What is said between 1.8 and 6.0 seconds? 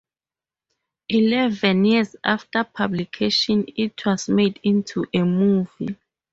years after publication it was made into a movie.